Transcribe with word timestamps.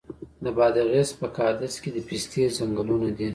د 0.43 0.45
بادغیس 0.57 1.09
په 1.19 1.27
قادس 1.37 1.73
کې 1.81 1.89
د 1.95 1.97
پستې 2.07 2.43
ځنګلونه 2.57 3.09
دي. 3.17 3.29